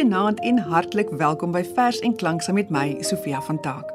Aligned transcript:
Goeienaand 0.00 0.40
en 0.40 0.58
hartlik 0.58 1.10
welkom 1.10 1.50
by 1.52 1.60
Vers 1.74 1.98
en 2.00 2.14
Klank 2.16 2.40
saam 2.40 2.56
met 2.56 2.70
my 2.72 3.02
Sofia 3.04 3.36
van 3.44 3.58
Taak. 3.60 3.90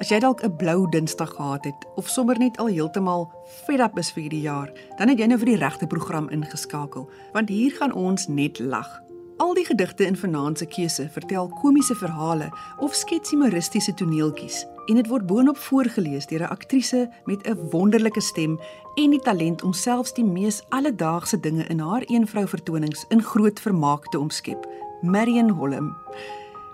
As 0.00 0.08
jy 0.08 0.22
dalk 0.24 0.40
'n 0.40 0.56
blou 0.56 0.88
Dinsdag 0.88 1.34
gehad 1.36 1.64
het 1.64 1.84
of 1.96 2.08
sommer 2.08 2.38
net 2.38 2.56
al 2.56 2.72
heeltemal 2.72 3.28
fed 3.66 3.80
up 3.80 3.98
is 3.98 4.10
vir 4.10 4.22
hierdie 4.22 4.40
jaar, 4.40 4.72
dan 4.96 5.08
het 5.08 5.18
jy 5.18 5.26
nou 5.26 5.38
vir 5.38 5.46
die 5.46 5.60
regte 5.60 5.86
program 5.86 6.28
ingeskakel, 6.28 7.10
want 7.32 7.48
hier 7.48 7.70
gaan 7.70 7.92
ons 7.92 8.26
net 8.28 8.58
lag. 8.58 9.02
Al 9.36 9.54
die 9.54 9.64
gedigte 9.64 10.06
in 10.06 10.16
vanaand 10.16 10.58
se 10.58 10.66
keuse 10.66 11.08
vertel 11.12 11.48
komiese 11.60 11.94
verhale 11.94 12.48
of 12.78 12.94
skets 12.94 13.30
humoristiese 13.30 13.94
toneeltjies 13.94 14.66
en 14.88 14.94
dit 14.94 15.06
word 15.06 15.26
boonop 15.26 15.56
voorgeles 15.56 16.26
deur 16.26 16.40
'n 16.40 16.50
aktrise 16.56 17.10
met 17.24 17.46
'n 17.46 17.68
wonderlike 17.70 18.20
stem 18.20 18.58
en 18.96 19.10
die 19.10 19.20
talent 19.20 19.62
om 19.62 19.72
selfs 19.72 20.12
die 20.12 20.24
mees 20.24 20.62
alledaagse 20.68 21.40
dinge 21.40 21.66
in 21.68 21.78
haar 21.78 22.02
eenvrou 22.02 22.46
vertonings 22.46 23.04
in 23.08 23.22
groot 23.22 23.60
vermaak 23.60 24.08
te 24.10 24.18
omskep. 24.18 24.66
Marion 25.00 25.50
Holm. 25.50 25.96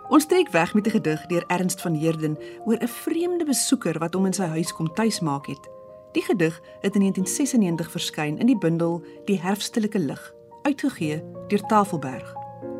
Ons 0.08 0.26
trek 0.26 0.48
weg 0.48 0.74
met 0.74 0.86
'n 0.86 0.90
gedig 0.90 1.26
deur 1.26 1.44
Ernst 1.46 1.80
van 1.80 1.94
Heerden 1.94 2.38
oor 2.64 2.76
'n 2.80 2.88
vreemde 2.88 3.44
besoeker 3.44 3.98
wat 3.98 4.14
hom 4.14 4.26
in 4.26 4.32
sy 4.32 4.46
huis 4.46 4.72
kom 4.72 4.94
tuismaak 4.94 5.46
het. 5.46 5.68
Die 6.12 6.22
gedig 6.22 6.60
het 6.80 6.94
in 6.94 7.00
1996 7.00 7.90
verskyn 7.90 8.38
in 8.38 8.46
die 8.46 8.58
bundel 8.58 9.04
Die 9.24 9.40
herfstelike 9.40 9.98
lig, 9.98 10.34
uitgegee 10.62 11.22
deur 11.48 11.66
Tafelberg. 11.66 12.34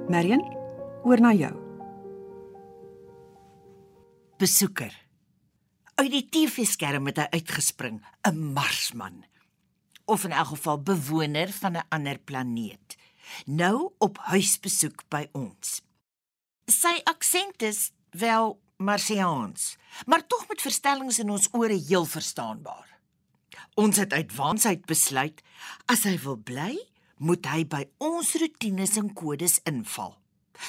Marion, 0.08 0.56
oor 1.02 1.20
na 1.20 1.32
jou. 1.32 1.54
Besoeker. 4.36 5.02
Uit 5.94 6.10
die 6.10 6.28
TV-skerm 6.28 7.06
het 7.06 7.16
hy 7.16 7.26
uitgespring, 7.30 8.04
'n 8.22 8.52
Marsman. 8.52 9.24
Of 10.04 10.24
in 10.24 10.32
elk 10.32 10.46
geval 10.46 10.82
bewoner 10.82 11.48
van 11.48 11.72
'n 11.76 11.86
ander 11.88 12.18
planeet. 12.18 12.96
Nou 13.46 13.92
op 13.98 14.18
huisbesoek 14.30 15.06
by 15.12 15.26
ons. 15.32 15.80
Sy 16.70 16.96
aksent 17.08 17.62
is 17.62 17.90
wel 18.16 18.54
Marsiaans, 18.76 19.76
maar 20.06 20.26
tog 20.26 20.48
met 20.48 20.60
verstellings 20.60 21.18
in 21.22 21.30
ons 21.30 21.48
ore 21.52 21.76
heel 21.76 22.04
verstaanbaar. 22.04 22.88
Ons 23.74 23.96
het 23.96 24.12
uit 24.12 24.34
wansheid 24.34 24.84
besluit 24.86 25.42
as 25.90 26.04
hy 26.08 26.16
wil 26.22 26.36
bly, 26.36 26.72
moet 27.18 27.46
hy 27.46 27.62
by 27.66 27.84
ons 28.02 28.34
rotines 28.40 28.96
en 29.00 29.12
kodes 29.14 29.60
inval. 29.68 30.16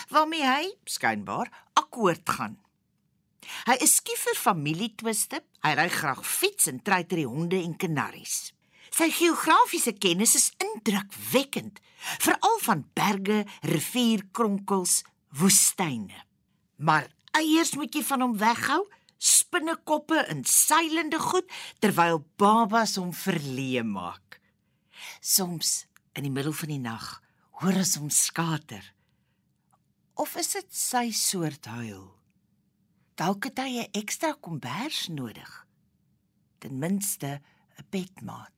Waarmee 0.10 0.46
hy 0.46 0.70
skynbaar 0.90 1.52
akkoord 1.78 2.30
gaan. 2.38 2.58
Hy 3.70 3.78
is 3.86 4.00
skief 4.00 4.26
vir 4.26 4.38
familietwiste. 4.40 5.42
Hy 5.66 5.74
ry 5.78 5.88
graag 5.94 6.24
fiets 6.26 6.70
en 6.72 6.82
treiter 6.82 7.22
die 7.22 7.30
honde 7.30 7.60
en 7.62 7.76
kanaries. 7.78 8.55
Sy 8.96 9.10
geografiese 9.12 9.92
kennis 10.00 10.38
is 10.38 10.52
indrukwekkend, 10.64 11.82
veral 12.24 12.60
van 12.64 12.86
berge, 12.96 13.42
rivierkronkels, 13.68 15.02
woestyne. 15.36 16.22
Maar 16.80 17.10
eiers 17.36 17.74
moet 17.76 17.92
jy 17.92 18.06
van 18.08 18.24
hom 18.24 18.38
weghou, 18.40 18.86
spinnekoppe 19.20 20.22
en 20.32 20.46
seilende 20.48 21.20
goed 21.20 21.52
terwyl 21.84 22.22
babas 22.40 22.96
hom 23.02 23.12
verleë 23.12 23.84
maak. 23.90 24.40
Soms 25.20 25.90
in 26.16 26.30
die 26.30 26.32
middel 26.32 26.56
van 26.56 26.72
die 26.72 26.80
nag 26.80 27.10
hoor 27.60 27.84
ons 27.84 27.98
hom 28.00 28.08
skater. 28.14 28.94
Of 30.16 30.40
is 30.40 30.54
dit 30.56 30.72
sy 30.72 31.10
soort 31.12 31.68
huil? 31.68 32.14
Dalk 33.20 33.52
het 33.52 33.60
hy 33.60 33.84
'n 33.84 33.92
ekstra 33.92 34.36
kombers 34.40 35.08
nodig. 35.12 35.68
Ten 36.60 36.80
minste 36.80 37.42
'n 37.80 37.88
bedmaat. 37.92 38.55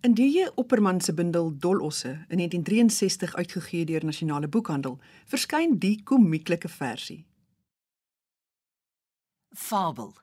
In 0.00 0.14
die 0.16 0.46
Opperman 0.54 1.00
se 1.00 1.12
bundel 1.12 1.58
Dolosse 1.58 2.08
in 2.08 2.36
1963 2.36 3.34
uitgegee 3.34 3.84
deur 3.84 4.04
Nasionale 4.04 4.48
Boekhandel, 4.48 4.98
verskyn 5.28 5.74
die 5.78 5.98
komieklike 6.02 6.68
versie. 6.72 7.26
Fabel. 9.52 10.14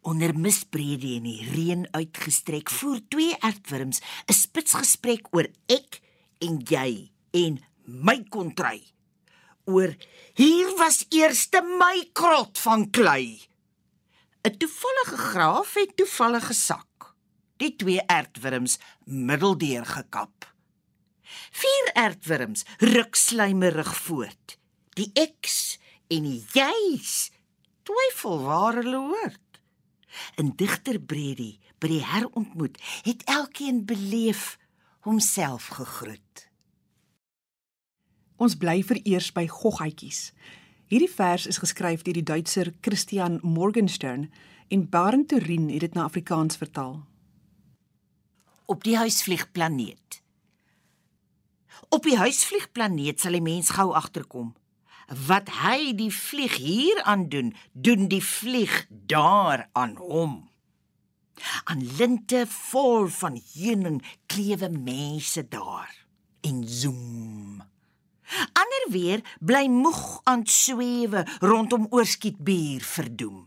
Onder 0.00 0.32
misbrede 0.38 1.10
en 1.18 1.28
die 1.28 1.44
reën 1.50 1.84
uitgestrek 1.92 2.72
voer 2.72 3.02
twee 3.12 3.36
ertwurms 3.44 4.00
'n 4.00 4.32
spitsgesprek 4.32 5.28
oor 5.36 5.48
ek 5.68 6.00
en 6.38 6.56
jy 6.64 7.12
en 7.32 7.60
my 7.84 8.24
kontry. 8.28 8.80
Oor 9.64 9.92
hier 10.34 10.72
was 10.80 11.04
eerste 11.10 11.60
my 11.60 12.08
krot 12.12 12.58
van 12.58 12.90
klei. 12.90 13.44
'n 14.40 14.56
Toevallige 14.56 15.16
graaf 15.16 15.74
het 15.74 15.96
toevallige 15.96 16.54
sak. 16.54 17.03
Die 17.64 17.72
twee 17.80 18.02
ertwurms 18.12 18.76
middeldeur 19.08 19.86
gekap. 19.88 20.44
Vier 21.56 21.86
ertwurms 21.96 22.66
ruk 22.78 23.16
slymerig 23.16 23.94
voort. 24.04 24.58
Die 24.98 25.08
eks 25.16 25.78
en 26.12 26.26
die 26.28 26.42
jy's 26.52 27.30
twyfel 27.88 28.42
waar 28.44 28.76
hulle 28.82 29.00
hoort. 29.08 29.60
In 30.36 30.52
digter 30.60 31.00
Bredy 31.00 31.54
by 31.80 31.88
die 31.94 32.04
herontmoet 32.04 32.76
het 33.06 33.24
elkeen 33.32 33.80
beleef 33.88 34.58
homself 35.08 35.70
gegroet. 35.78 36.44
Ons 38.36 38.58
bly 38.60 38.82
vereers 38.84 39.30
by 39.32 39.46
goggatjies. 39.48 40.34
Hierdie 40.92 41.10
vers 41.10 41.48
is 41.48 41.62
geskryf 41.64 42.04
deur 42.04 42.20
die 42.20 42.28
Duitser 42.28 42.74
Christian 42.84 43.40
Morgenstern 43.42 44.28
en 44.68 44.86
Barend 44.92 45.30
Turin 45.32 45.70
het 45.72 45.88
dit 45.88 45.96
na 45.96 46.04
Afrikaans 46.04 46.60
vertaal. 46.60 47.00
Op 48.66 48.84
die 48.84 48.96
huisvliegplaneet. 48.96 50.22
Op 51.88 52.02
die 52.02 52.16
huisvliegplaneet 52.16 53.20
sal 53.20 53.36
die 53.36 53.44
mens 53.44 53.68
gou 53.76 53.90
agterkom. 53.92 54.54
Wat 55.28 55.50
hy 55.60 55.92
die 55.98 56.08
vlieg 56.08 56.56
hier 56.56 57.02
aan 57.04 57.26
doen, 57.28 57.52
doen 57.72 58.08
die 58.08 58.22
vlieg 58.24 58.86
daar 58.88 59.66
aan 59.76 59.96
hom. 60.00 60.38
Aan 61.68 61.84
linte 61.98 62.46
vol 62.48 63.10
van 63.12 63.36
heuning 63.52 64.00
klewe 64.32 64.70
mense 64.72 65.44
daar 65.48 65.92
en 66.40 66.64
zoom. 66.68 67.60
Ander 68.56 68.86
weer 68.88 69.20
bly 69.40 69.66
moeg 69.68 70.20
aan 70.24 70.46
swewe 70.46 71.26
rondom 71.44 71.86
oorskietbuur 71.90 72.80
verdoem. 72.80 73.44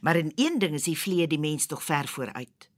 Maar 0.00 0.16
in 0.16 0.32
een 0.34 0.58
ding 0.58 0.74
is 0.74 0.92
die 0.92 0.98
vlee 0.98 1.26
die 1.26 1.40
mens 1.40 1.66
tog 1.66 1.84
ver 1.84 2.08
vooruit. 2.08 2.73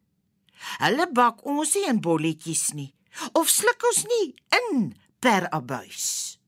Hulle 0.78 1.08
bak 1.12 1.44
ons 1.46 1.74
nie 1.74 1.86
in 1.88 2.00
bolletjies 2.00 2.72
nie 2.74 2.92
of 3.32 3.48
sluk 3.48 3.84
ons 3.88 4.02
nie 4.04 4.34
in 4.58 4.94
per 5.20 5.48
abuis. 5.48 6.38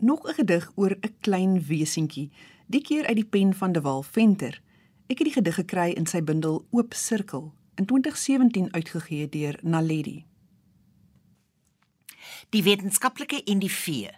Nog 0.00 0.26
'n 0.28 0.34
gedig 0.34 0.72
oor 0.74 0.96
'n 1.00 1.16
klein 1.20 1.62
wesentjie, 1.66 2.30
die 2.66 2.80
keer 2.80 3.06
uit 3.06 3.16
die 3.16 3.30
pen 3.34 3.54
van 3.54 3.72
De 3.72 3.80
Wal 3.80 4.02
Venter. 4.02 4.62
Ek 5.06 5.18
het 5.18 5.26
die 5.26 5.32
gedig 5.36 5.54
gekry 5.54 5.90
in 5.92 6.06
sy 6.06 6.22
bundel 6.22 6.66
Oop 6.70 6.94
Sirkel 6.94 7.54
in 7.74 7.86
2017 7.86 8.72
uitgegee 8.72 9.28
deur 9.28 9.58
Naledi. 9.62 10.24
Die 12.50 12.62
wetenskaplike 12.62 13.42
en 13.44 13.58
die 13.58 13.70
vee. 13.70 14.10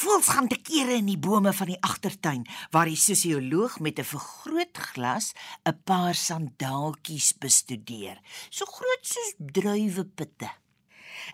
Voels 0.00 0.30
gaan 0.32 0.46
te 0.48 0.56
kere 0.56 0.94
in 0.96 1.10
die 1.10 1.18
bome 1.20 1.50
van 1.52 1.68
die 1.68 1.80
agtertuin 1.84 2.46
waar 2.72 2.88
die 2.88 2.96
sosioloog 2.96 3.74
met 3.84 3.98
'n 4.00 4.08
vergrootglas 4.12 5.26
'n 5.68 5.76
paar 5.84 6.14
sandaaltjies 6.14 7.28
bestudeer, 7.44 8.16
so 8.48 8.64
groot 8.64 9.04
soos 9.12 9.34
druiwepitte. 9.36 10.50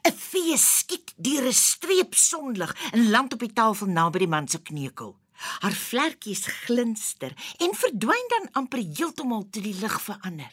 'n 0.09 0.13
Vee 0.31 0.57
skiet 0.57 1.15
deur 1.17 1.47
'n 1.47 1.53
streep 1.53 2.15
sonlig 2.15 2.91
en 2.93 3.11
land 3.11 3.33
op 3.33 3.39
die 3.39 3.53
tafel 3.53 3.87
naby 3.87 4.19
die 4.19 4.35
man 4.35 4.49
se 4.49 4.59
kneukel. 4.59 5.17
Haar 5.63 5.77
vlekkies 5.89 6.47
glinster 6.47 7.33
en 7.59 7.75
verdwyn 7.75 8.29
dan 8.29 8.53
amper 8.53 8.83
heeltemal 8.83 9.47
toe 9.51 9.63
die 9.63 9.79
lig 9.81 10.03
verander. 10.03 10.53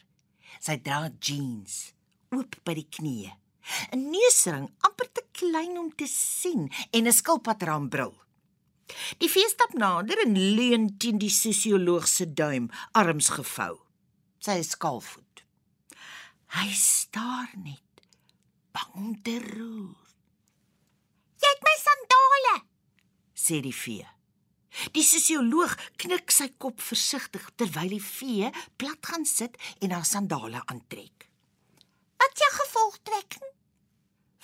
Sy 0.59 0.77
dra 0.77 1.09
jeans, 1.19 1.93
oop 2.29 2.55
by 2.63 2.73
die 2.73 2.89
knieë. 2.89 3.42
'n 3.91 4.09
Neusring 4.11 4.67
amper 4.79 5.11
te 5.11 5.23
klein 5.31 5.77
om 5.77 5.89
te 5.95 6.07
sien 6.07 6.71
en 6.91 7.07
'n 7.07 7.13
skilpadraambril. 7.13 8.13
Die 9.17 9.29
vee 9.29 9.49
stap 9.49 9.73
nader 9.73 10.19
en 10.25 10.37
leun 10.55 10.97
teen 10.97 11.17
die 11.17 11.31
sosioloog 11.31 12.07
se 12.07 12.33
duim, 12.33 12.69
arms 12.91 13.29
gevou. 13.29 13.79
Sy 14.39 14.57
is 14.63 14.73
skaalvoet. 14.75 15.45
Hy 16.53 16.69
staar 16.77 17.49
net 17.63 18.03
bang 18.75 18.91
om 18.93 19.21
te 19.21 19.39
roer. 19.39 20.07
"Jy 21.41 21.49
het 21.53 21.63
my 21.63 21.77
sandale," 21.87 22.65
sê 23.33 23.61
die 23.61 23.75
vee. 23.75 24.07
Die 24.91 25.03
sosioloog 25.03 25.75
knik 25.95 26.31
sy 26.31 26.49
kop 26.57 26.81
versigtig 26.81 27.49
terwyl 27.55 27.89
die 27.89 28.01
vee 28.01 28.51
plat 28.75 29.05
gaan 29.05 29.25
sit 29.25 29.57
en 29.79 29.91
haar 29.91 30.05
sandale 30.05 30.61
aantrek. 30.65 31.29
"Wat 32.17 32.37
jy 32.37 32.49
gevolgtrekking?" 32.59 33.49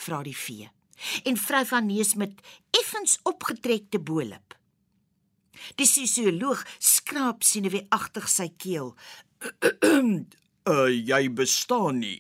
Vra 0.06 0.22
die 0.26 0.38
vee. 0.38 0.70
En 1.24 1.38
vrou 1.40 1.64
van 1.66 1.86
neus 1.88 2.14
met 2.20 2.40
effens 2.76 3.18
opgetrekte 3.24 4.00
bolip. 4.00 4.56
Die 5.80 5.88
sosioloog 5.88 6.64
skraap 6.80 7.44
sineweagtig 7.44 8.30
sy 8.32 8.50
keel. 8.58 8.94
uh 9.60 10.88
jy 11.12 11.24
bestaan 11.36 12.02
nie. 12.04 12.20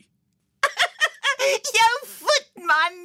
Jou 1.77 1.95
voet 2.07 2.63
man, 2.67 2.99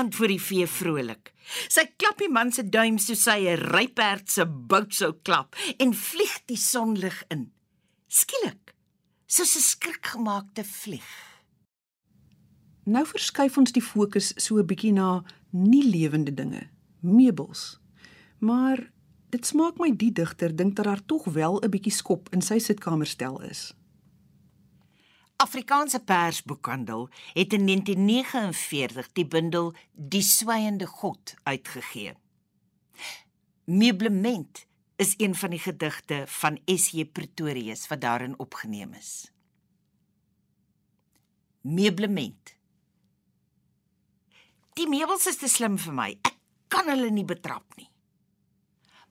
antwoord 0.00 0.34
die 0.34 0.42
vee 0.42 0.66
vrolik. 0.70 1.32
Sy 1.68 1.86
klap 2.00 2.18
die 2.22 2.30
man 2.32 2.52
se 2.54 2.64
duim 2.66 2.98
soos 2.98 3.26
sy 3.26 3.44
'n 3.44 3.60
ryperd 3.74 4.30
se 4.30 4.46
bout 4.46 4.94
sou 4.94 5.12
klap 5.26 5.58
en 5.78 5.92
vlieg 5.94 6.36
die 6.50 6.58
sonlig 6.58 7.22
in. 7.30 7.52
Skielik, 8.08 8.74
soos 9.26 9.56
'n 9.56 9.68
skrikgemaakte 9.70 10.64
vlieg. 10.64 11.33
Nou 12.84 13.06
verskuif 13.08 13.56
ons 13.56 13.72
die 13.72 13.82
fokus 13.82 14.32
so 14.36 14.58
'n 14.58 14.66
bietjie 14.66 14.92
na 14.92 15.24
nie 15.50 15.84
lewende 15.84 16.34
dinge, 16.34 16.68
meubels. 17.00 17.80
Maar 18.38 18.92
dit 19.30 19.46
smaak 19.46 19.78
my 19.78 19.96
die 19.96 20.12
digter 20.12 20.56
dink 20.56 20.76
dat 20.76 20.84
daar 20.84 21.04
tog 21.06 21.24
wel 21.24 21.60
'n 21.60 21.70
bietjie 21.70 21.92
skop 21.92 22.28
in 22.32 22.42
sy 22.42 22.58
sitkamerstel 22.58 23.40
is. 23.42 23.74
Afrikaanse 25.36 26.00
Persboekhandel 26.00 27.08
het 27.32 27.52
in 27.52 27.64
1949 27.64 29.12
die 29.12 29.26
bundel 29.26 29.74
Die 29.92 30.22
swygende 30.22 30.86
God 30.86 31.34
uitgegee. 31.42 32.14
Meublement 33.64 34.66
is 34.96 35.14
een 35.16 35.34
van 35.34 35.50
die 35.50 35.58
gedigte 35.58 36.24
van 36.26 36.58
S.J. 36.64 37.04
Pretorius 37.04 37.86
wat 37.88 38.00
daarin 38.00 38.38
opgeneem 38.38 38.92
is. 38.92 39.32
Meublement. 41.60 42.53
Die 44.74 44.88
meubels 44.90 45.28
is 45.30 45.36
te 45.38 45.46
slim 45.46 45.76
vir 45.78 45.94
my. 45.94 46.08
Ek 46.26 46.34
kan 46.72 46.88
hulle 46.90 47.10
nie 47.14 47.26
betrap 47.26 47.76
nie. 47.78 47.86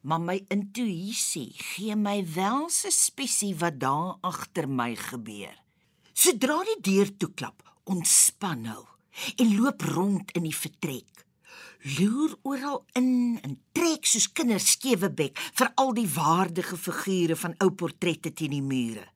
Maar 0.04 0.20
my 0.20 0.36
intuïsie 0.52 1.54
gee 1.56 1.96
my 1.96 2.18
wel 2.36 2.66
'n 2.66 2.70
suspisie 2.70 3.56
wat 3.56 3.80
daar 3.80 4.18
agter 4.22 4.68
my 4.68 4.96
gebeur. 4.96 5.56
Sodra 6.14 6.58
die 6.68 6.82
deur 6.82 7.10
toeklap, 7.18 7.64
ontspan 7.86 8.62
nou 8.62 8.84
en 9.38 9.56
loop 9.56 9.82
rond 9.82 10.32
in 10.32 10.44
die 10.44 10.56
vertrek. 10.56 11.26
Loer 11.98 12.36
oral 12.44 12.86
in 12.94 13.40
en 13.44 13.60
trek 13.72 14.06
soos 14.06 14.32
kinders 14.32 14.72
skewe 14.72 15.10
bek 15.10 15.40
vir 15.40 15.72
al 15.76 15.94
die 15.94 16.08
waardige 16.08 16.78
figure 16.78 17.36
van 17.36 17.56
ou 17.60 17.72
portrette 17.72 18.34
teen 18.34 18.52
die 18.52 18.62
mure. 18.62 19.08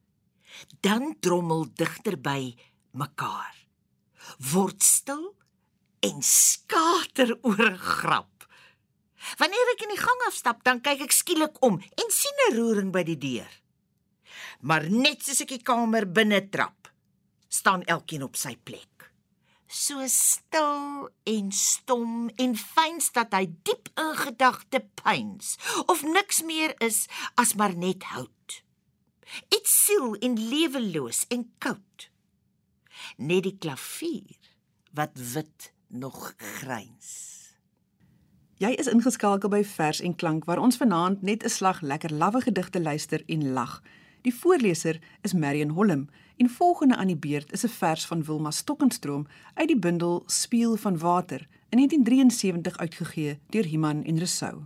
Dan 0.79 1.15
drommel 1.19 1.67
digterby 1.73 2.55
mekaar. 2.91 3.55
Word 4.51 4.83
stil 4.83 5.36
en 5.99 6.21
skater 6.21 7.37
oor 7.41 7.71
'n 7.71 7.77
grap. 7.77 8.47
Wanneer 9.37 9.73
ek 9.73 9.81
in 9.83 9.95
die 9.95 10.03
gang 10.03 10.21
afstap, 10.27 10.63
dan 10.63 10.81
kyk 10.81 11.01
ek 11.01 11.11
skielik 11.11 11.57
om 11.61 11.81
en 11.81 12.09
sien 12.11 12.37
'n 12.47 12.55
roering 12.55 12.91
by 12.91 13.03
die 13.03 13.17
deur. 13.17 13.51
Maar 14.61 14.89
net 14.89 15.23
soos 15.23 15.41
ek 15.41 15.49
die 15.49 15.63
kamer 15.63 16.05
binne 16.05 16.49
trap, 16.49 16.91
staan 17.47 17.83
elkeen 17.83 18.23
op 18.23 18.35
sy 18.35 18.55
plek. 18.55 19.11
So 19.67 19.99
stil 20.07 21.09
en 21.27 21.51
stom 21.51 22.29
en 22.39 22.55
fyns 22.55 23.11
dat 23.11 23.33
hy 23.35 23.49
diep 23.67 23.89
in 23.99 24.15
gedagte 24.15 24.79
pyns 25.03 25.57
of 25.91 26.03
niks 26.07 26.41
meer 26.41 26.73
is 26.79 27.07
as 27.35 27.53
maar 27.59 27.75
net 27.75 28.03
hout. 28.03 28.61
Iets 29.51 29.73
siel 29.85 30.15
en 30.23 30.39
leweloos 30.49 31.25
en 31.29 31.43
koud. 31.59 32.07
Net 33.17 33.43
die 33.43 33.57
klavier 33.59 34.39
wat 34.95 35.19
wit 35.35 35.73
nog 35.87 36.33
gryns. 36.37 37.35
Jy 38.57 38.71
is 38.81 38.87
ingeskakel 38.89 39.49
by 39.49 39.61
Vers 39.63 39.99
en 40.01 40.15
Klank 40.15 40.45
waar 40.45 40.59
ons 40.59 40.77
vanaand 40.77 41.21
net 41.21 41.43
'n 41.43 41.49
slag 41.49 41.81
lekker 41.81 42.13
lawwe 42.13 42.41
gedigte 42.41 42.81
luister 42.81 43.23
en 43.25 43.51
lag. 43.53 43.81
Die 44.21 44.33
voorleser 44.33 44.99
is 45.21 45.33
Marion 45.33 45.69
Holm 45.69 46.09
en 46.37 46.49
volgende 46.49 46.95
aan 46.95 47.07
die 47.07 47.17
beurt 47.17 47.51
is 47.51 47.63
'n 47.63 47.69
vers 47.69 48.05
van 48.05 48.23
Wilma 48.23 48.51
Stokkenstroom 48.51 49.27
uit 49.53 49.67
die 49.67 49.79
bundel 49.79 50.23
Speel 50.25 50.75
van 50.75 50.97
Water 50.97 51.47
in 51.69 51.77
1973 51.77 52.77
uitgegee 52.77 53.39
deur 53.49 53.65
Iman 53.65 54.03
en 54.03 54.19
Resou. 54.19 54.63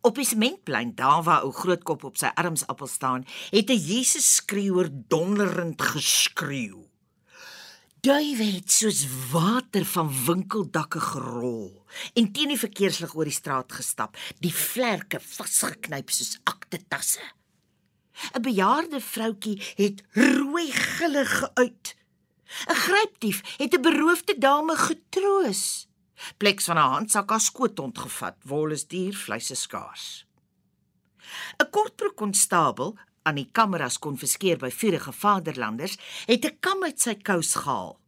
Op 0.00 0.14
die 0.14 0.24
sementplein 0.24 0.94
daar 0.94 1.22
waar 1.22 1.42
ou 1.42 1.52
grootkop 1.52 2.04
op 2.04 2.16
sy 2.16 2.30
armsappel 2.34 2.86
staan, 2.86 3.24
het 3.50 3.70
'n 3.70 3.78
Jesus 3.78 4.34
skreeuer 4.34 4.88
donderend 5.08 5.82
geskreeu. 5.82 6.91
Duiwe 8.02 8.44
het 8.56 8.72
soos 8.74 9.04
water 9.30 9.84
van 9.86 10.08
winkeldakke 10.24 10.98
gerol 11.00 11.84
en 12.18 12.32
teen 12.34 12.50
die 12.50 12.58
verkeerslig 12.58 13.12
oor 13.14 13.28
die 13.30 13.34
straat 13.36 13.70
gestap, 13.78 14.16
die 14.42 14.50
vlerke 14.50 15.20
vasgeknyp 15.22 16.10
soos 16.10 16.32
aktetasse. 16.50 17.22
'n 18.34 18.42
bejaarde 18.42 18.98
vroutjie 19.00 19.54
het 19.78 20.02
rooi 20.18 20.66
gille 20.72 21.24
geuit. 21.26 21.94
'n 22.66 22.80
Grypdief 22.86 23.38
het 23.62 23.78
'n 23.78 23.86
beroofde 23.86 24.34
dame 24.38 24.76
getroos. 24.76 25.86
Pleks 26.42 26.64
van 26.64 26.78
'n 26.82 26.92
handsak 26.94 27.30
as 27.30 27.44
skoot 27.44 27.78
ontgevat, 27.78 28.36
wol 28.42 28.70
is 28.70 28.86
duur, 28.86 29.14
vleis 29.14 29.50
is 29.50 29.62
skaars. 29.62 30.26
'n 31.62 31.70
Kortbroek 31.70 32.16
konstabel 32.16 32.98
aan 33.22 33.38
die 33.38 33.48
kameras 33.52 33.98
konfiskeer 33.98 34.58
by 34.58 34.70
vurige 34.70 35.12
vaderlanders, 35.12 35.98
het 36.26 36.44
'n 36.44 36.56
kam 36.60 36.84
uit 36.84 37.00
sy 37.00 37.14
kous 37.14 37.54
gehaal 37.54 37.98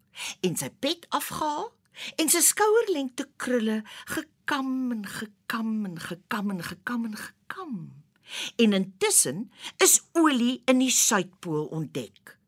en 0.41 0.57
sy 0.57 0.71
pet 0.81 1.07
afgehaal 1.09 1.73
en 2.17 2.29
sy 2.29 2.41
skouerlengte 2.41 3.29
krulle 3.37 3.83
gekam 4.05 4.93
en 4.93 5.07
gekam 5.07 5.85
en 5.85 5.99
gekam 6.01 6.51
en 6.51 6.63
gekam 6.63 7.05
en 7.05 7.17
gekam. 7.17 7.93
En 8.57 8.73
intussen 8.73 9.51
is 9.77 10.01
olie 10.13 10.63
in 10.65 10.79
die 10.79 10.91
suidpool 10.91 11.65
ontdek. 11.65 12.39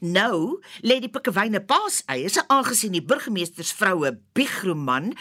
Nou 0.00 0.60
lê 0.84 0.98
die 1.02 1.10
pikkewyne 1.10 1.62
paaseiers 1.64 2.38
aangesien 2.46 2.94
die 2.94 3.04
burgemeestersvroue 3.04 4.12
Bigroman 4.36 5.12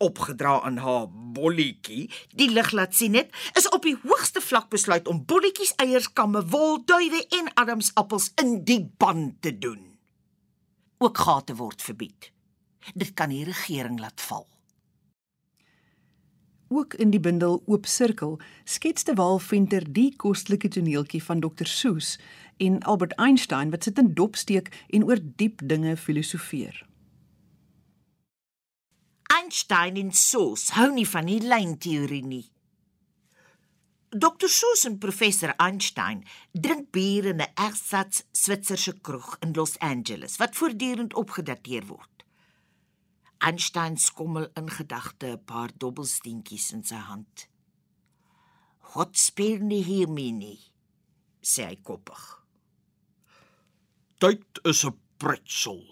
opgedra 0.00 0.60
aan 0.60 0.80
haar 0.80 1.06
bolletjie. 1.36 2.08
Die 2.34 2.50
lig 2.50 2.72
laat 2.72 2.96
sien 2.96 3.14
het 3.18 3.32
is 3.58 3.68
op 3.68 3.84
die 3.86 3.96
hoogste 4.02 4.40
vlak 4.40 4.68
besluit 4.72 5.08
om 5.08 5.24
bolletjies 5.24 5.74
eierskamme 5.76 6.44
wolduwe 6.52 7.24
en 7.38 7.52
adamsappels 7.54 8.32
in 8.42 8.62
die 8.64 8.82
band 8.96 9.42
te 9.44 9.52
doen. 9.58 9.98
Ook 10.98 11.18
gate 11.18 11.54
word 11.56 11.82
verbied. 11.82 12.32
Dit 12.94 13.14
kan 13.14 13.28
die 13.32 13.44
regering 13.44 14.00
laat 14.00 14.20
val. 14.20 14.48
Ook 16.72 16.94
in 16.94 17.10
die 17.10 17.20
bundel 17.20 17.62
Oop 17.66 17.86
Sirkel 17.86 18.38
skets 18.64 19.04
de 19.04 19.14
Waal 19.14 19.38
Venter 19.38 19.84
die 19.92 20.12
kostelike 20.16 20.68
toneeltjie 20.68 21.22
van 21.22 21.40
Dr 21.40 21.66
Seuss 21.66 22.18
en 22.56 22.78
Albert 22.82 23.16
Einstein 23.18 23.70
wat 23.70 23.82
sit 23.82 23.98
in 23.98 24.14
dop 24.14 24.36
steek 24.36 24.70
en 24.88 25.04
oor 25.04 25.18
diep 25.20 25.64
dinge 25.64 25.96
filosofeer. 25.96 26.89
Einstein 29.50 29.96
en 29.98 30.12
Seuss 30.14 30.68
hou 30.76 30.92
nie 30.94 31.06
van 31.10 31.26
die 31.26 31.40
lynteorie 31.42 32.22
nie. 32.22 32.44
Dr 34.14 34.46
Seuss 34.46 34.84
en 34.86 35.00
professor 35.02 35.50
Einstein 35.58 36.20
drink 36.54 36.92
bier 36.94 37.26
in 37.32 37.42
'n 37.42 37.50
ersatz 37.58 38.22
Switserse 38.30 38.94
kroeg 39.02 39.38
in 39.42 39.52
Los 39.52 39.74
Angeles 39.80 40.36
wat 40.38 40.54
voortdurend 40.54 41.16
opgedateer 41.22 41.88
word. 41.88 42.22
Einstein 43.40 43.96
skommel 43.96 44.46
in 44.54 44.70
gedagte 44.70 45.32
'n 45.32 45.44
paar 45.44 45.74
dobbelsteentjies 45.74 46.70
in 46.72 46.84
sy 46.84 47.02
hand. 47.10 47.48
"God 48.94 49.18
speel 49.18 49.58
nie 49.58 49.82
hier 49.82 50.08
mini," 50.08 50.60
sê 51.42 51.66
hy 51.66 51.76
koppig. 51.82 52.22
"Tyd 54.20 54.46
is 54.62 54.84
'n 54.84 54.94
pretsel," 55.18 55.82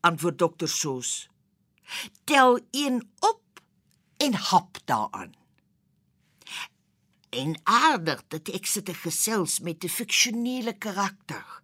antwoord 0.00 0.38
dokter 0.38 0.68
Soos. 0.68 1.28
"Tel 2.24 2.60
1 2.70 3.08
op 3.20 3.60
en 4.16 4.34
hap 4.34 4.78
daaraan." 4.84 5.34
En 7.30 7.60
aardig 7.62 8.22
dat 8.28 8.48
ek 8.48 8.66
sit 8.66 8.84
te 8.84 8.94
gesels 8.94 9.60
met 9.60 9.84
'n 9.84 9.88
fiksionele 9.88 10.78
karakter, 10.78 11.62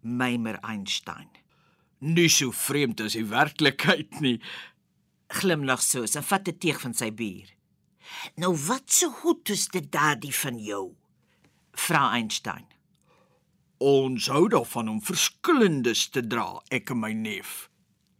mymer 0.00 0.58
Einstein 0.60 1.42
nie 2.02 2.28
so 2.28 2.50
vreemd 2.50 3.00
as 3.04 3.14
die 3.16 3.26
werklikheid 3.30 4.20
nie. 4.20 4.38
Glimlag 5.32 5.82
soos 5.82 6.16
en 6.18 6.26
vat 6.26 6.48
'n 6.48 6.58
teeg 6.58 6.80
van 6.80 6.94
sy 6.94 7.10
bier. 7.10 7.48
Nou 8.36 8.56
wat 8.66 8.90
so 8.92 9.10
goed 9.10 9.48
is 9.48 9.68
dit 9.68 9.92
daardie 9.92 10.34
van 10.34 10.58
jou? 10.58 10.94
Vra 11.72 12.10
Einstein. 12.12 12.66
Ons 13.78 14.26
hou 14.26 14.48
daarvan 14.48 14.88
om 14.88 15.02
verskillendes 15.02 16.08
te 16.08 16.26
dra, 16.26 16.62
ek 16.70 16.90
en 16.90 17.00
my 17.00 17.12
neef. 17.12 17.70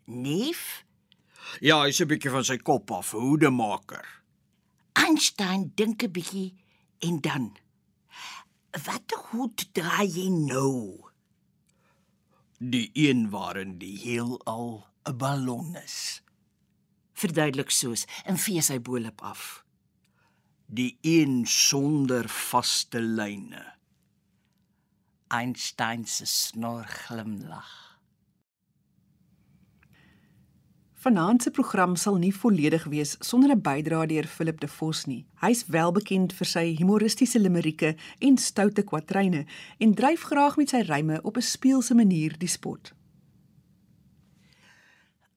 Neef? 0.07 0.85
Ja, 1.61 1.83
hy's 1.85 2.01
'n 2.01 2.09
bietjie 2.09 2.31
van 2.31 2.45
sy 2.45 2.57
kop 2.59 2.91
af, 2.91 3.11
hoedemaker. 3.13 4.07
Einstein 4.95 5.73
dink 5.75 6.03
'n 6.03 6.13
bietjie 6.13 6.55
en 7.01 7.21
dan 7.21 7.57
Wat 8.73 9.13
goed 9.13 9.69
dra 9.75 10.03
jy 10.03 10.29
nou? 10.29 11.13
die 12.71 12.91
een 12.95 13.31
waarin 13.31 13.79
die 13.79 13.99
heelal 13.99 14.87
'n 15.05 15.17
ballon 15.17 15.77
is. 15.77 16.23
Verduidelik 17.13 17.71
soos 17.71 18.07
en 18.25 18.39
vee 18.39 18.63
sy 18.63 18.79
bolop 18.81 19.23
af. 19.23 19.65
Die 20.67 20.99
een 21.01 21.47
sonder 21.47 22.29
vaste 22.29 23.01
lyne. 23.01 23.75
Einstein 25.29 26.07
se 26.07 26.25
snor 26.27 26.85
glimlag. 26.85 27.92
Vanaand 31.03 31.43
se 31.43 31.51
program 31.51 31.97
sal 31.97 32.15
nie 32.23 32.35
volledig 32.35 32.85
wees 32.87 33.17
sonder 33.19 33.51
'n 33.51 33.61
bydrae 33.61 34.07
deur 34.07 34.27
Philip 34.27 34.61
de 34.61 34.69
Vos 34.69 35.05
nie. 35.05 35.27
Hy's 35.41 35.67
wel 35.67 35.93
bekend 35.93 36.33
vir 36.33 36.47
sy 36.47 36.77
humoristiese 36.79 37.39
limerieke 37.39 37.97
en 38.19 38.39
stoute 38.39 38.83
kwatryne 38.83 39.47
en 39.79 39.95
dryf 39.95 40.23
graag 40.23 40.57
met 40.57 40.69
sy 40.69 40.81
ryme 40.81 41.19
op 41.23 41.37
'n 41.37 41.43
speelse 41.43 41.95
manier 41.95 42.39
die 42.39 42.49
spot. 42.49 42.93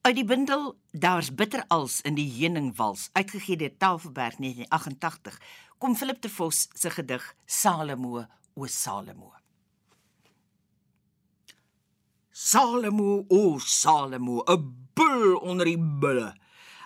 Uit 0.01 0.15
die 0.15 0.25
bundel 0.25 0.77
Daar's 0.91 1.33
bitter 1.35 1.63
als 1.67 2.01
in 2.01 2.13
die 2.15 2.31
heuningwals, 2.31 3.09
uitgegee 3.13 3.57
deur 3.57 3.77
Tafelberg 3.77 4.37
1988, 4.37 5.41
kom 5.77 5.95
Philip 5.95 6.21
de 6.21 6.29
Vos 6.29 6.67
se 6.73 6.89
gedig 6.89 7.35
Salomo 7.45 8.25
o 8.53 8.65
Salomo. 8.65 9.33
Salomo 12.31 13.25
o 13.27 13.57
Salomo, 13.59 14.43
'n 14.45 14.84
bul 14.95 15.35
onder 15.43 15.67
die 15.69 15.79
bulle. 15.79 16.33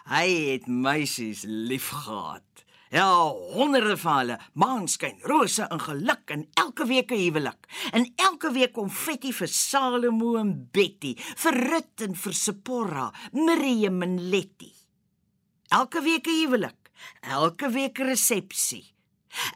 Hy 0.09 0.27
het 0.53 0.67
meisies 0.67 1.43
liefgehad. 1.45 2.43
Ja, 2.89 3.05
honderde 3.53 3.93
van 4.01 4.17
hulle, 4.17 4.35
maanskyn, 4.57 5.19
rose 5.29 5.67
en 5.69 5.81
geluk 5.83 6.31
en 6.33 6.47
elke 6.57 6.87
week 6.89 7.11
'n 7.11 7.21
huwelik. 7.21 7.67
En 7.91 8.11
elke 8.15 8.51
week 8.51 8.73
konfetti 8.73 9.33
vir 9.33 9.47
Salomo 9.47 10.35
en 10.37 10.69
Betty, 10.71 11.13
vir 11.35 11.53
Rut 11.53 12.01
en 12.01 12.15
vir 12.15 12.33
Sephora, 12.33 13.13
Miriam 13.31 14.01
en 14.01 14.29
Letty. 14.29 14.73
Elke 15.67 16.01
week 16.01 16.27
'n 16.27 16.39
huwelik, 16.41 16.91
elke 17.21 17.69
week 17.69 17.99
'n 17.99 18.05
resepsie. 18.05 18.93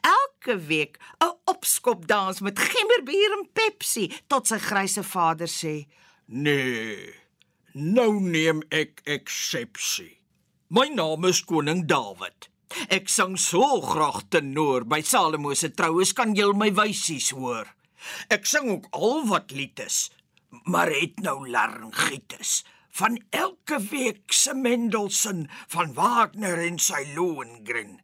Elke 0.01 0.60
week 0.65 1.00
'n 1.19 1.33
opskopdans 1.45 2.39
met 2.39 2.60
gemmerbier 2.60 3.31
en 3.31 3.50
Pepsi 3.53 4.12
tot 4.27 4.48
sy 4.48 4.57
grysse 4.57 5.03
vader 5.03 5.48
sê: 5.48 5.88
Nee. 6.25 7.23
Nou 7.74 8.20
neem 8.22 8.60
ek 8.70 9.00
eksepsie. 9.10 10.20
My 10.70 10.92
naam 10.94 11.25
is 11.25 11.39
koning 11.42 11.88
Dawid. 11.89 12.46
Ek 12.94 13.10
sang 13.10 13.34
so 13.34 13.80
graag 13.82 14.30
tenor 14.30 14.86
by 14.86 15.00
Salomo 15.01 15.56
se 15.58 15.72
troues 15.74 16.12
kan 16.13 16.36
jy 16.38 16.51
my 16.53 16.70
wysies 16.70 17.32
hoor. 17.34 17.65
Ek 18.30 18.46
sing 18.46 18.70
ook 18.70 18.86
al 18.94 19.25
wat 19.25 19.50
liedes, 19.58 20.12
maar 20.70 20.92
het 20.94 21.18
nou 21.25 21.50
laryngitis 21.50 22.62
van 22.94 23.18
elke 23.34 23.80
week 23.89 24.30
se 24.30 24.53
Mendelssohn 24.53 25.48
van 25.74 25.96
Wagner 25.98 26.62
en 26.68 26.77
sy 26.77 27.01
Lohengrin. 27.15 27.98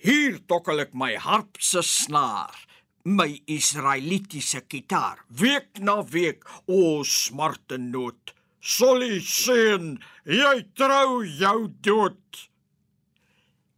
Hier 0.00 0.40
tokkel 0.48 0.86
ek 0.86 0.96
my 0.96 1.12
harp 1.20 1.60
se 1.60 1.84
snaar, 1.84 2.56
my 3.04 3.28
Israelitiese 3.52 4.64
kitaar, 4.64 5.20
week 5.28 5.76
na 5.76 6.00
week 6.00 6.48
o 6.64 7.04
smarte 7.04 7.76
noot. 7.76 8.35
Solly 8.66 9.20
seun, 9.22 9.92
jy 10.26 10.56
trou 10.74 11.20
jou 11.22 11.68
dood. 11.86 12.38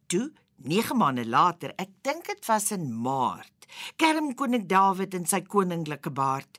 Toe, 0.08 0.30
9 0.64 0.96
maande 0.96 1.26
later, 1.28 1.74
ek 1.76 1.90
dink 2.06 2.30
dit 2.30 2.48
was 2.48 2.70
in 2.72 2.86
Maart, 3.04 3.68
kerm 4.00 4.30
koning 4.32 4.64
Dawid 4.70 5.12
in 5.18 5.28
sy 5.28 5.42
koninklike 5.44 6.08
baard. 6.16 6.56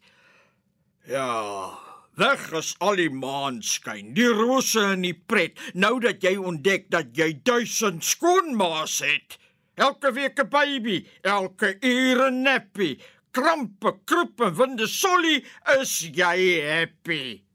Ja, 1.09 1.73
weg 2.21 2.45
is 2.61 2.75
al 2.85 3.01
die 3.01 3.09
maanskyn, 3.09 4.13
die 4.13 4.29
rose 4.29 4.85
en 4.91 5.09
die 5.09 5.15
pret, 5.17 5.57
nou 5.73 5.95
dat 6.05 6.21
jy 6.21 6.35
ontdek 6.37 6.85
dat 6.93 7.17
jy 7.17 7.31
duisend 7.41 8.05
skoonmaas 8.05 9.01
het. 9.09 9.41
Elke 9.73 10.13
week 10.13 10.37
'n 10.37 10.49
baby, 10.53 11.01
elke 11.25 11.79
uur 11.81 12.29
'n 12.29 12.43
nappie, 12.43 13.01
krampe, 13.33 13.97
kroep 14.05 14.41
en 14.41 14.53
winde 14.53 14.87
solly 14.87 15.43
is 15.81 15.99
jy 16.13 16.61
happy. 16.61 17.48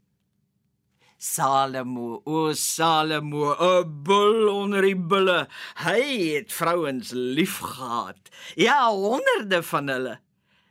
Salomo, 1.24 2.20
o 2.26 2.52
Salomo, 2.52 3.56
'n 3.56 4.02
bul 4.04 4.48
onder 4.48 4.82
die 4.84 4.94
bulle. 5.10 5.48
Hy 5.80 6.02
het 6.36 6.52
vrouens 6.52 7.12
liefgehad. 7.16 8.28
Ja, 8.60 8.90
honderde 8.92 9.62
van 9.62 9.88
hulle. 9.88 10.18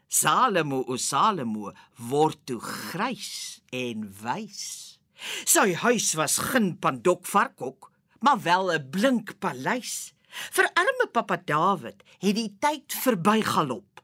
Salomo, 0.07 0.83
o 0.85 0.95
Salomo, 0.95 1.73
word 1.97 2.45
toe 2.45 2.59
grys 2.61 3.61
en 3.73 4.05
wys. 4.21 4.99
Sy 5.43 5.73
huis 5.73 6.13
was 6.21 6.37
geen 6.37 6.77
pandokvarkok, 6.77 7.89
maar 8.21 8.37
wel 8.45 8.73
'n 8.73 8.89
blink 8.93 9.39
paleis. 9.39 10.13
Vir 10.53 10.69
arme 10.77 11.07
pappa 11.11 11.37
Dawid 11.37 12.03
het 12.19 12.35
die 12.35 12.53
tyd 12.59 12.93
verbygalop. 12.93 14.01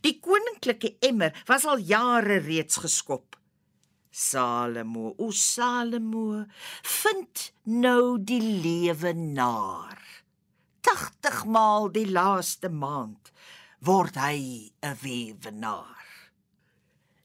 Die 0.00 0.20
koninklike 0.20 0.96
emmer 1.00 1.32
was 1.44 1.64
al 1.64 1.78
jare 1.78 2.40
reeds 2.40 2.76
geskop. 2.76 3.36
Salomo, 4.12 5.14
o 5.16 5.30
Salomo, 5.32 6.44
vind 6.84 7.48
nou 7.64 8.18
die 8.20 8.42
lewe 8.42 9.12
naar. 9.16 9.98
80 10.84 11.44
maal 11.48 11.88
die 11.94 12.06
laaste 12.10 12.68
maand 12.68 13.32
word 13.80 14.14
hy 14.20 14.70
'n 14.84 14.96
weewenaar. 15.02 16.06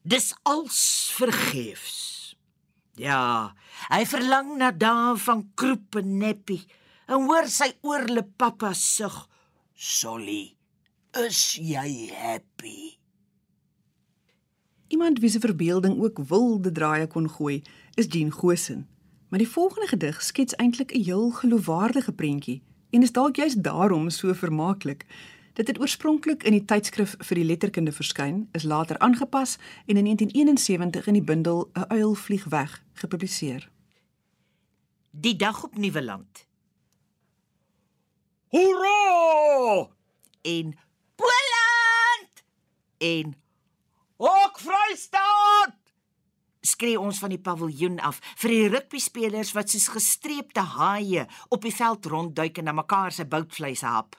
Dis 0.01 0.33
als 0.43 1.11
vergeefs. 1.13 2.35
Ja, 2.95 3.53
hy 3.91 4.05
verlang 4.05 4.55
na 4.57 4.71
dae 4.71 5.17
van 5.21 5.43
kroep 5.59 5.99
en 5.99 6.17
neppie 6.17 6.63
en 7.07 7.27
hoor 7.27 7.49
sy 7.51 7.73
oorle 7.81 8.23
pappa 8.23 8.73
sug. 8.73 9.27
Solly, 9.75 10.57
is 11.13 11.59
jy 11.61 12.09
happy? 12.09 12.96
Iemand 14.87 15.19
wie 15.19 15.29
se 15.29 15.39
verbeelding 15.39 16.03
ook 16.03 16.19
wilde 16.27 16.71
draaie 16.71 17.07
kon 17.07 17.29
gooi, 17.29 17.61
is 17.93 18.05
Jean 18.09 18.31
Gosen. 18.31 18.87
Maar 19.29 19.39
die 19.39 19.49
volgende 19.49 19.87
gedig 19.87 20.21
skets 20.23 20.55
eintlik 20.55 20.91
'n 20.93 21.03
heel 21.03 21.29
geloofwaardige 21.29 22.11
prentjie 22.11 22.61
en 22.89 23.01
is 23.01 23.11
dalk 23.11 23.35
juist 23.35 23.63
daarom 23.63 24.09
so 24.09 24.33
vermaaklik. 24.33 25.05
Dit 25.53 25.67
het 25.67 25.79
oorspronklik 25.79 26.43
in 26.43 26.51
die 26.51 26.65
tydskrif 26.65 27.15
vir 27.17 27.35
die 27.35 27.45
letterkunde 27.45 27.91
verskyn, 27.91 28.49
is 28.51 28.63
later 28.63 28.97
aangepas 28.97 29.57
en 29.85 29.97
in 29.97 30.03
1971 30.03 31.07
in 31.07 31.13
die 31.13 31.23
bundel 31.23 31.69
'n 31.73 31.85
uil 31.87 32.13
vlieg 32.13 32.43
weg 32.43 32.83
gepubliseer. 32.93 33.69
Die 35.11 35.35
dag 35.35 35.63
op 35.63 35.77
Nieuweland 35.77 36.47
Hoera! 38.47 39.89
en 40.41 40.77
Poland 41.15 42.43
en 42.97 43.35
Ook 44.17 44.59
Vrystaat! 44.59 45.75
skree 46.67 46.99
ons 46.99 47.19
van 47.21 47.31
die 47.31 47.41
paviljoen 47.41 47.99
af 48.03 48.17
vir 48.41 48.51
die 48.51 48.69
rugbyspelers 48.73 49.53
wat 49.55 49.69
soos 49.71 49.87
gestreepte 49.93 50.63
haie 50.75 51.27
op 51.53 51.61
die 51.63 51.73
veld 51.75 52.09
rondduik 52.11 52.57
en 52.59 52.67
na 52.67 52.73
mekaar 52.75 53.13
se 53.13 53.25
boutvleise 53.29 53.87
hap. 53.87 54.17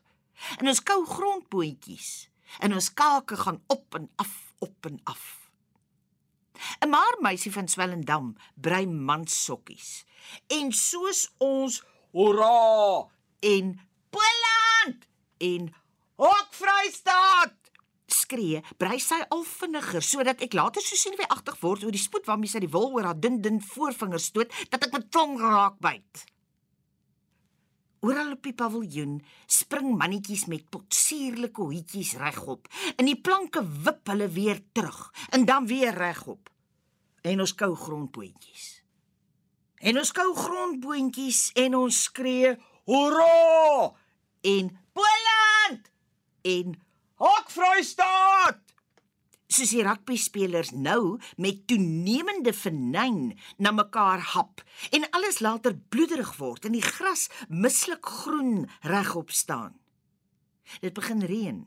En 0.56 0.70
ons 0.70 0.80
kou 0.80 1.02
grondboontjies 1.06 2.28
en 2.64 2.78
ons 2.78 2.88
kake 2.94 3.36
gaan 3.42 3.60
op 3.66 3.98
en 3.98 4.08
af, 4.22 4.32
op 4.64 4.86
en 4.88 5.00
af. 5.04 5.50
'n 6.80 6.88
Maar 6.90 7.18
meisie 7.20 7.52
van 7.52 7.68
Swellendam 7.68 8.36
brei 8.54 8.86
manssokkies. 8.86 10.04
En 10.46 10.72
soos 10.72 11.28
ons 11.38 11.82
Hoera! 12.12 13.10
en 13.40 13.80
Poland 14.10 15.06
en 15.38 15.74
Hok 16.16 16.48
Vrystaat 16.50 17.67
skree, 18.28 18.60
brei 18.76 18.98
sy 19.00 19.22
al 19.32 19.44
vinniger 19.48 20.04
sodat 20.04 20.42
ek 20.44 20.56
later 20.56 20.84
so 20.84 20.96
senuweeagtig 21.00 21.56
word 21.62 21.84
oor 21.84 21.94
die 21.94 22.02
spoed 22.02 22.26
waarmee 22.28 22.50
sy 22.52 22.60
die 22.60 22.72
wol 22.72 22.90
oor 22.92 23.08
haar 23.08 23.16
dun 23.16 23.40
dun 23.40 23.60
voorvingers 23.64 24.28
stoot 24.28 24.52
dat 24.68 24.84
ek 24.84 24.92
my 24.92 25.00
tong 25.08 25.38
raak 25.40 25.78
byt. 25.80 26.26
Oral 28.04 28.36
op 28.36 28.44
die 28.44 28.54
paviljoen 28.54 29.16
spring 29.50 29.94
mannetjies 29.98 30.44
met 30.52 30.68
potsierlike 30.70 31.64
hoetjies 31.64 32.12
regop. 32.20 32.68
In 32.94 33.08
die 33.08 33.16
planke 33.18 33.64
wip 33.64 34.06
hulle 34.12 34.28
weer 34.30 34.60
terug 34.76 35.08
en 35.34 35.48
dan 35.48 35.66
weer 35.66 35.96
regop. 35.96 36.52
En 37.26 37.40
ons 37.42 37.54
kou 37.58 37.72
grondboontjies. 37.74 38.68
En 39.82 39.98
ons 39.98 40.12
kou 40.14 40.28
grondboontjies 40.36 41.48
en 41.64 41.80
ons 41.80 42.04
skree 42.06 42.54
Hoera! 42.88 43.96
en 44.40 44.78
Poland 44.92 45.90
en 46.42 46.87
Hok 47.18 47.50
Vrystaat! 47.50 48.62
soos 49.48 49.70
die 49.72 49.82
rugbyspelers 49.82 50.70
nou 50.76 51.16
met 51.40 51.62
toenemende 51.70 52.52
vernyn 52.52 53.32
na 53.56 53.72
mekaar 53.72 54.20
hap 54.34 54.62
en 54.94 55.06
alles 55.16 55.40
later 55.40 55.74
bloederig 55.90 56.34
word 56.36 56.68
en 56.68 56.76
die 56.76 56.84
gras 56.84 57.26
mislik 57.48 58.06
groen 58.20 58.68
regop 58.84 59.32
staan. 59.32 59.74
Dit 60.84 60.94
begin 60.94 61.24
reën. 61.24 61.62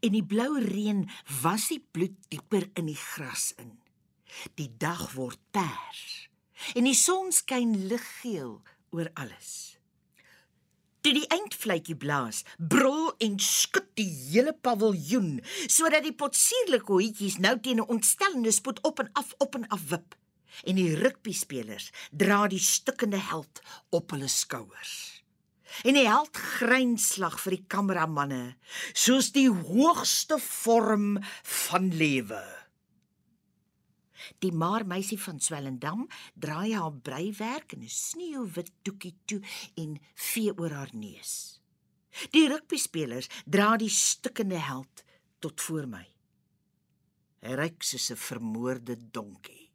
En 0.00 0.14
die 0.14 0.24
blou 0.24 0.62
reën 0.62 1.04
was 1.42 1.68
die 1.74 1.82
bloed 1.82 2.16
dieper 2.30 2.70
in 2.78 2.88
die 2.88 3.00
gras 3.00 3.50
in. 3.58 3.74
Die 4.54 4.70
dag 4.78 5.10
word 5.18 5.42
pers 5.50 6.30
en 6.78 6.86
die 6.88 6.96
son 6.96 7.34
skyn 7.34 7.74
liggeel 7.90 8.60
oor 8.94 9.10
alles. 9.18 9.75
Toe 11.06 11.12
die 11.14 11.28
eindfluitjie 11.30 11.94
blaas, 12.02 12.40
brul 12.58 13.12
en 13.22 13.36
skud 13.38 13.84
die 13.94 14.08
hele 14.32 14.50
paviljoen 14.58 15.36
sodat 15.70 16.02
die 16.02 16.16
potsierlike 16.18 16.90
hoetjies 16.90 17.36
nou 17.44 17.52
teen 17.62 17.78
'n 17.78 17.92
ontstellende 17.94 18.50
spoed 18.50 18.80
op 18.82 18.98
en 19.04 19.10
af 19.14 19.30
op 19.38 19.54
en 19.54 19.68
af 19.68 19.84
wip. 19.92 20.16
en 20.64 20.74
die 20.74 20.96
rugbyspelers 20.98 21.92
dra 22.10 22.48
die 22.48 22.58
stukkende 22.58 23.20
held 23.22 23.60
op 23.90 24.10
hulle 24.10 24.28
skouers. 24.28 25.22
En 25.84 25.94
die 25.94 26.08
held 26.08 26.36
grynslag 26.36 27.38
vir 27.40 27.50
die 27.50 27.64
kameramanne 27.68 28.56
soos 28.92 29.30
die 29.30 29.48
hoogste 29.50 30.40
vorm 30.42 31.22
van 31.42 31.92
lewe. 31.94 32.65
Die 34.38 34.52
maar 34.52 34.86
meisie 34.86 35.20
van 35.20 35.40
Swellendam 35.40 36.06
draai 36.34 36.74
haar 36.74 36.92
breiwerk 36.92 37.72
in 37.72 37.82
'n 37.82 37.88
sneeuwwit 37.88 38.72
doekie 38.82 39.16
toe 39.24 39.40
en 39.74 40.00
vee 40.14 40.58
oor 40.58 40.70
haar 40.70 40.90
neus. 40.92 41.60
Die 42.30 42.48
rugbyspelers 42.48 43.28
dra 43.44 43.76
die 43.76 43.88
stukkende 43.88 44.58
held 44.58 45.04
tot 45.38 45.60
voor 45.60 45.88
my. 45.88 46.06
Hy 47.40 47.52
ryk 47.54 47.82
soos 47.82 48.10
'n 48.10 48.16
vermoorde 48.16 48.96
donkie. 49.10 49.70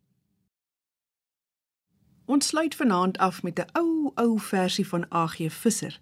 Ons 2.25 2.48
sluit 2.48 2.75
vanaand 2.75 3.17
af 3.17 3.43
met 3.43 3.60
'n 3.60 3.70
ou 3.74 4.12
ou 4.15 4.39
versie 4.39 4.88
van 4.88 5.05
AG 5.12 5.38
Visser. 5.50 6.00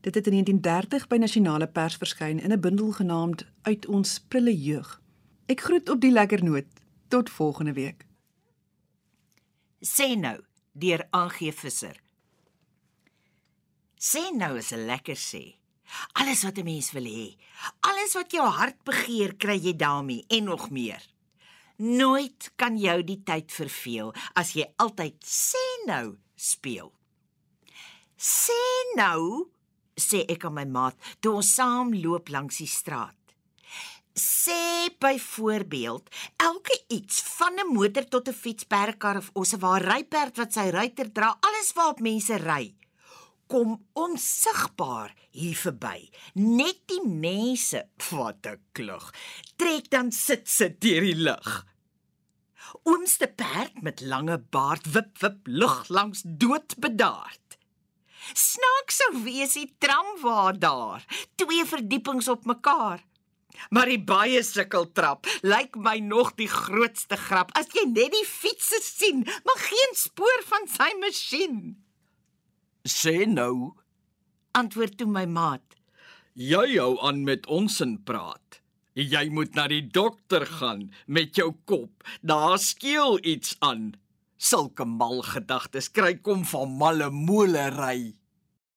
Dit 0.00 0.14
het 0.14 0.26
in 0.26 0.32
1930 0.32 1.06
by 1.06 1.16
Nasionale 1.16 1.66
Pers 1.66 1.96
verskyn 1.96 2.40
in 2.40 2.52
'n 2.52 2.60
bundel 2.60 2.92
genaamd 2.92 3.46
Uit 3.62 3.86
ons 3.86 4.20
prille 4.28 4.62
jeug. 4.62 5.00
Ek 5.46 5.60
groet 5.60 5.88
op 5.88 6.00
die 6.00 6.10
lekker 6.10 6.44
noot. 6.44 6.66
Tot 7.08 7.30
volgende 7.30 7.72
week. 7.72 8.06
Sê 9.80 10.14
nou 10.16 10.38
deur 10.72 11.06
AG 11.10 11.52
Visser. 11.52 12.00
Sê 14.00 14.30
nou 14.32 14.56
is 14.56 14.72
'n 14.72 14.86
lekker 14.86 15.16
sê. 15.16 15.56
Alles 16.12 16.42
wat 16.44 16.58
'n 16.58 16.64
mens 16.64 16.92
wil 16.92 17.04
hê, 17.04 17.36
alles 17.80 18.14
wat 18.14 18.30
jou 18.32 18.46
hart 18.48 18.84
begeer, 18.84 19.36
kry 19.36 19.58
jy 19.58 19.76
daarmee 19.76 20.24
en 20.28 20.44
nog 20.44 20.70
meer. 20.70 21.02
Nooit 21.76 22.52
kan 22.56 22.78
jou 22.78 23.02
die 23.02 23.22
tyd 23.22 23.52
verveel 23.52 24.14
as 24.34 24.52
jy 24.54 24.66
altyd 24.76 25.16
sê 25.24 25.64
nou 25.86 26.18
speel. 26.36 26.92
Sê 28.16 28.62
nou, 28.96 29.50
sê 29.96 30.24
ek 30.28 30.44
aan 30.44 30.54
my 30.54 30.64
maat 30.64 30.96
toe 31.20 31.34
ons 31.34 31.54
saam 31.54 31.94
loop 31.94 32.28
langs 32.28 32.58
die 32.58 32.66
straat. 32.66 33.23
Sê 34.14 34.94
byvoorbeeld 34.98 36.08
elke 36.36 36.84
iets 36.88 37.20
van 37.20 37.54
'n 37.58 37.72
motor 37.74 38.04
tot 38.08 38.28
'n 38.28 38.32
fietsperkar 38.32 39.16
of 39.16 39.30
of 39.32 39.52
'n 39.52 39.58
waar 39.58 39.82
ryperd 39.82 40.36
wat 40.36 40.52
sy 40.52 40.70
ruiter 40.70 41.12
dra, 41.12 41.36
alles 41.40 41.72
waarop 41.74 42.00
mense 42.00 42.36
ry 42.36 42.74
kom 43.46 43.76
onsigbaar 43.92 45.12
hier 45.30 45.56
verby. 45.56 46.08
Net 46.34 46.80
die 46.90 47.02
mense 47.06 47.84
wat 48.10 48.48
klug 48.72 49.12
trek 49.60 49.90
dan 49.92 50.12
sit 50.12 50.48
sit 50.48 50.80
deur 50.84 51.04
die 51.04 51.18
lug. 51.28 51.62
Oomste 52.84 53.28
perd 53.28 53.82
met 53.82 54.00
lange 54.00 54.38
baard 54.38 54.86
wip 54.92 55.18
wip 55.22 55.46
lug 55.46 55.88
langs 55.88 56.24
doodbedaard. 56.24 57.58
Snaaks 58.32 58.98
sou 59.02 59.10
wees 59.24 59.54
die 59.58 59.68
tramwa 59.78 60.52
daar, 60.56 61.04
twee 61.36 61.64
verdiepings 61.68 62.28
op 62.32 62.46
mekaar. 62.48 63.04
Maar 63.70 63.90
die 63.92 64.00
baie 64.02 64.42
sukkeltrap 64.42 65.26
lyk 65.42 65.76
my 65.76 65.98
nog 65.98 66.34
die 66.40 66.48
grootste 66.50 67.16
grap 67.16 67.52
as 67.58 67.70
jy 67.74 67.86
net 67.90 68.12
die 68.12 68.26
fietser 68.26 68.82
sien, 68.82 69.24
maar 69.44 69.60
geen 69.68 69.96
spoor 69.98 70.44
van 70.50 70.68
sy 70.68 70.90
masjien. 71.00 71.58
Sê 72.84 73.24
nou, 73.26 73.74
Antwoord 74.54 74.98
toe 74.98 75.08
my 75.10 75.24
maat. 75.26 75.64
jy 76.34 76.76
hou 76.78 76.98
aan 77.02 77.24
met 77.24 77.46
ons 77.46 77.80
in 77.80 77.96
praat. 78.06 78.60
Jy 78.94 79.28
moet 79.34 79.54
na 79.54 79.66
die 79.70 79.82
dokter 79.82 80.46
gaan 80.46 80.92
met 81.06 81.34
jou 81.34 81.54
kop. 81.66 82.04
Daar 82.22 82.58
skeel 82.58 83.18
iets 83.22 83.56
aan. 83.58 83.94
Sulke 84.38 84.84
mal 84.84 85.22
gedagtes 85.22 85.90
kry 85.90 86.14
kom 86.14 86.44
van 86.44 86.76
malle 86.78 87.10
molery. 87.10 88.14